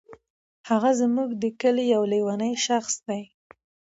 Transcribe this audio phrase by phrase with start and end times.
[0.69, 3.21] هغه زمونږ دي کلې یو لیونی شخص دی.